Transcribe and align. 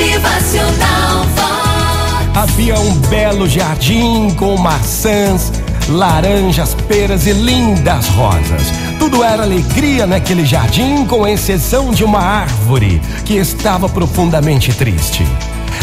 Motivacional 0.00 1.26
Vox. 1.36 2.34
Havia 2.34 2.74
um 2.80 2.94
belo 3.10 3.46
jardim 3.46 4.30
com 4.30 4.56
maçãs, 4.56 5.52
laranjas, 5.90 6.74
peras 6.88 7.26
e 7.26 7.32
lindas 7.32 8.08
rosas. 8.08 8.72
Tudo 8.98 9.22
era 9.22 9.42
alegria 9.42 10.06
naquele 10.06 10.46
jardim, 10.46 11.04
com 11.04 11.28
exceção 11.28 11.90
de 11.90 12.02
uma 12.02 12.18
árvore 12.18 12.98
que 13.26 13.34
estava 13.34 13.90
profundamente 13.90 14.72
triste. 14.72 15.22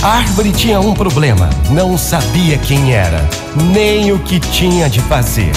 A 0.02 0.08
árvore 0.08 0.52
tinha 0.52 0.80
um 0.80 0.96
problema: 0.96 1.48
não 1.70 1.96
sabia 1.96 2.58
quem 2.58 2.94
era, 2.96 3.24
nem 3.72 4.12
o 4.12 4.18
que 4.18 4.40
tinha 4.40 4.90
de 4.90 5.00
fazer. 5.02 5.52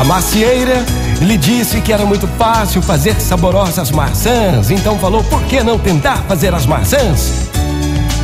A 0.00 0.04
macieira 0.04 0.82
lhe 1.20 1.36
disse 1.36 1.82
que 1.82 1.92
era 1.92 2.06
muito 2.06 2.26
fácil 2.38 2.80
fazer 2.80 3.20
saborosas 3.20 3.90
maçãs, 3.90 4.70
então 4.70 4.98
falou: 4.98 5.22
por 5.24 5.42
que 5.42 5.62
não 5.62 5.78
tentar 5.78 6.24
fazer 6.26 6.54
as 6.54 6.64
maçãs? 6.64 7.52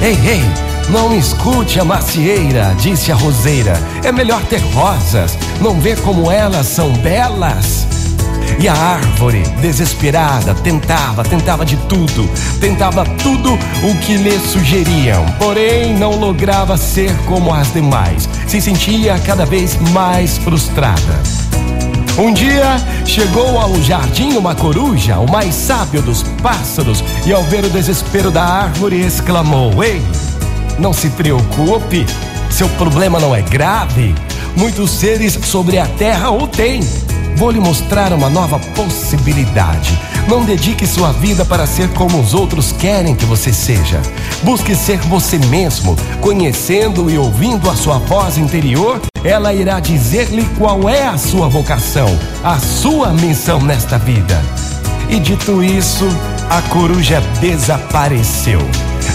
Ei, 0.02 0.16
ei, 0.26 0.42
não 0.88 1.14
escute 1.14 1.78
a 1.78 1.84
macieira, 1.84 2.74
disse 2.78 3.12
a 3.12 3.14
roseira. 3.14 3.74
É 4.02 4.10
melhor 4.10 4.42
ter 4.44 4.60
rosas, 4.72 5.36
não 5.60 5.78
vê 5.78 5.94
como 5.94 6.30
elas 6.30 6.66
são 6.66 6.90
belas? 6.94 7.86
E 8.58 8.66
a 8.66 8.74
árvore, 8.74 9.42
desesperada, 9.60 10.54
tentava, 10.54 11.22
tentava 11.22 11.66
de 11.66 11.76
tudo, 11.86 12.28
tentava 12.60 13.04
tudo 13.22 13.52
o 13.54 13.94
que 14.00 14.16
lhe 14.16 14.38
sugeriam, 14.38 15.24
porém 15.38 15.94
não 15.94 16.18
lograva 16.18 16.78
ser 16.78 17.14
como 17.26 17.52
as 17.52 17.72
demais, 17.72 18.28
se 18.46 18.60
sentia 18.60 19.18
cada 19.18 19.44
vez 19.44 19.76
mais 19.92 20.38
frustrada. 20.38 21.20
Um 22.18 22.32
dia 22.32 22.76
chegou 23.06 23.58
ao 23.58 23.74
jardim 23.82 24.36
uma 24.36 24.54
coruja, 24.54 25.18
o 25.18 25.30
mais 25.30 25.54
sábio 25.54 26.02
dos 26.02 26.22
pássaros, 26.42 27.02
e 27.26 27.32
ao 27.32 27.42
ver 27.44 27.64
o 27.64 27.70
desespero 27.70 28.30
da 28.30 28.44
árvore 28.44 29.00
exclamou: 29.00 29.82
Ei, 29.82 30.02
não 30.78 30.92
se 30.92 31.08
preocupe, 31.10 32.04
seu 32.50 32.68
problema 32.70 33.18
não 33.18 33.34
é 33.34 33.42
grave. 33.42 34.14
Muitos 34.56 34.90
seres 34.90 35.38
sobre 35.44 35.78
a 35.78 35.86
terra 35.86 36.30
o 36.30 36.46
têm. 36.46 36.80
Vou 37.40 37.50
lhe 37.50 37.58
mostrar 37.58 38.12
uma 38.12 38.28
nova 38.28 38.58
possibilidade. 38.58 39.98
Não 40.28 40.44
dedique 40.44 40.86
sua 40.86 41.10
vida 41.10 41.42
para 41.42 41.66
ser 41.66 41.88
como 41.94 42.20
os 42.20 42.34
outros 42.34 42.70
querem 42.70 43.16
que 43.16 43.24
você 43.24 43.50
seja. 43.50 43.98
Busque 44.42 44.74
ser 44.74 44.98
você 44.98 45.38
mesmo, 45.38 45.96
conhecendo 46.20 47.10
e 47.10 47.16
ouvindo 47.16 47.70
a 47.70 47.74
sua 47.74 47.96
voz 47.96 48.36
interior. 48.36 49.00
Ela 49.24 49.54
irá 49.54 49.80
dizer-lhe 49.80 50.44
qual 50.58 50.86
é 50.86 51.06
a 51.06 51.16
sua 51.16 51.48
vocação, 51.48 52.08
a 52.44 52.58
sua 52.58 53.08
missão 53.14 53.58
nesta 53.58 53.96
vida. 53.96 54.38
E 55.08 55.18
dito 55.18 55.64
isso, 55.64 56.06
a 56.50 56.60
coruja 56.68 57.22
desapareceu. 57.40 58.60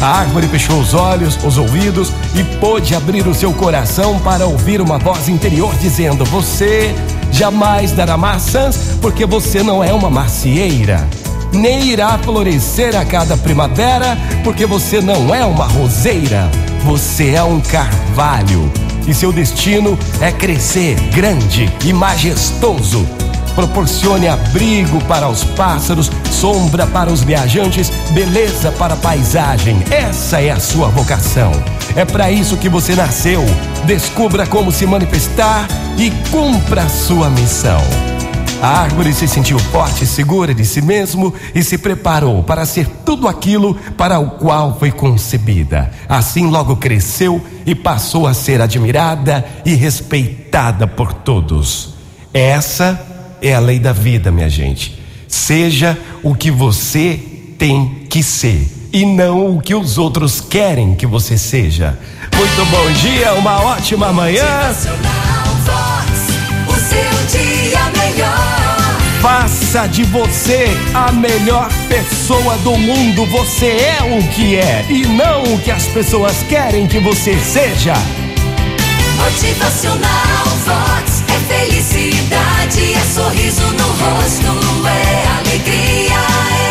A 0.02 0.08
árvore 0.08 0.48
fechou 0.48 0.80
os 0.80 0.96
olhos, 0.96 1.38
os 1.44 1.60
ouvidos 1.60 2.12
e 2.34 2.44
pôde 2.58 2.96
abrir 2.96 3.28
o 3.28 3.36
seu 3.36 3.54
coração 3.54 4.20
para 4.20 4.48
ouvir 4.48 4.82
uma 4.82 4.98
voz 4.98 5.30
interior 5.30 5.76
dizendo: 5.76 6.26
Você 6.26 6.94
jamais 7.36 7.92
dará 7.92 8.16
maçãs, 8.16 8.78
porque 9.02 9.26
você 9.26 9.62
não 9.62 9.84
é 9.84 9.92
uma 9.92 10.10
macieira. 10.10 11.06
Nem 11.52 11.88
irá 11.88 12.18
florescer 12.18 12.96
a 12.96 13.04
cada 13.04 13.36
primavera, 13.36 14.18
porque 14.44 14.66
você 14.66 15.02
não 15.02 15.36
é 15.36 15.44
uma 15.44 15.66
roseira. 15.66 16.50
Você 16.86 17.32
é 17.32 17.44
um 17.44 17.60
carvalho. 17.60 18.72
E 19.06 19.14
seu 19.14 19.34
destino 19.34 20.00
é 20.22 20.32
crescer 20.32 20.96
grande 21.14 21.70
e 21.84 21.92
majestoso. 21.92 23.06
Proporcione 23.54 24.28
abrigo 24.28 25.02
para 25.04 25.28
os 25.28 25.44
pássaros, 25.44 26.10
sombra 26.32 26.88
para 26.88 27.12
os 27.12 27.22
viajantes, 27.22 27.90
beleza 28.12 28.72
para 28.72 28.94
a 28.94 28.98
paisagem. 28.98 29.78
Essa 29.92 30.42
é 30.42 30.52
a 30.52 30.60
sua 30.60 30.88
vocação. 30.88 31.52
É 31.98 32.06
para 32.06 32.32
isso 32.32 32.58
que 32.58 32.70
você 32.70 32.96
nasceu. 32.96 33.44
Descubra 33.86 34.48
como 34.48 34.72
se 34.72 34.86
manifestar 34.86 35.68
e 35.98 36.12
cumpra 36.30 36.84
a 36.84 36.90
sua 36.90 37.30
missão. 37.30 37.82
A 38.62 38.82
árvore 38.82 39.14
se 39.14 39.28
sentiu 39.28 39.60
forte 39.60 40.06
e 40.06 40.08
segura 40.08 40.54
de 40.54 40.66
si 40.66 40.82
mesmo 40.82 41.34
e 41.54 41.64
se 41.64 41.78
preparou 41.78 42.42
para 42.42 42.66
ser 42.66 42.88
tudo 43.06 43.28
aquilo 43.28 43.76
para 43.98 44.20
o 44.20 44.32
qual 44.32 44.78
foi 44.80 44.92
concebida. 44.92 45.92
Assim 46.08 46.48
logo 46.48 46.76
cresceu 46.76 47.44
e 47.66 47.76
passou 47.76 48.26
a 48.26 48.34
ser 48.34 48.62
admirada 48.62 49.46
e 49.66 49.76
respeitada 49.76 50.88
por 50.88 51.14
todos. 51.14 51.94
Essa 52.34 53.00
é 53.42 53.54
a 53.54 53.60
lei 53.60 53.80
da 53.80 53.94
vida, 53.94 54.32
minha 54.32 54.50
gente. 54.50 55.00
Seja 55.28 55.98
o 56.24 56.34
que 56.34 56.50
você 56.50 57.20
tem 57.58 58.06
que 58.10 58.24
ser 58.24 58.68
e 58.92 59.06
não 59.06 59.58
o 59.58 59.62
que 59.62 59.76
os 59.76 59.98
outros 59.98 60.40
querem 60.42 60.96
que 60.96 61.06
você 61.06 61.38
seja. 61.38 62.00
Muito 62.36 62.66
bom 62.72 62.92
dia, 62.94 63.34
uma 63.34 63.62
ótima 63.62 64.12
manhã. 64.12 64.74
Faça 69.76 69.90
de 69.90 70.04
você 70.06 70.68
a 70.94 71.12
melhor 71.12 71.68
pessoa 71.90 72.56
do 72.60 72.78
mundo. 72.78 73.26
Você 73.26 73.66
é 73.66 73.98
o 74.04 74.26
que 74.30 74.56
é 74.56 74.86
e 74.88 75.06
não 75.06 75.44
o 75.44 75.60
que 75.60 75.70
as 75.70 75.86
pessoas 75.88 76.44
querem 76.48 76.88
que 76.88 76.98
você 76.98 77.38
seja. 77.40 77.94
Motivacional 79.18 80.46
Vox. 80.64 81.24
É 81.28 81.54
felicidade, 81.54 82.94
é 82.94 83.00
sorriso 83.14 83.64
no 83.74 83.88
rosto, 83.88 84.88
é 84.88 85.40
alegria, 85.40 86.22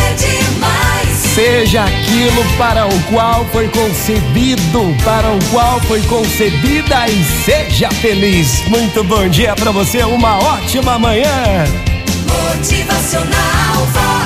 é 0.01 0.15
demais. 0.15 1.19
Seja 1.35 1.85
aquilo 1.85 2.43
para 2.57 2.87
o 2.87 3.03
qual 3.13 3.45
foi 3.53 3.69
concebido, 3.69 4.97
para 5.05 5.31
o 5.31 5.39
qual 5.53 5.79
foi 5.81 6.01
concebida 6.05 7.07
e 7.07 7.23
seja 7.45 7.91
feliz. 7.91 8.67
Muito 8.67 9.05
bom 9.05 9.29
dia 9.29 9.55
para 9.55 9.73
você, 9.73 10.03
uma 10.05 10.39
ótima 10.39 10.99
manhã. 10.99 11.94
Motivacional 12.35 13.87
Vox. 13.93 14.24